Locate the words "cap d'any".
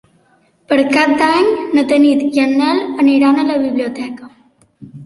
0.95-1.51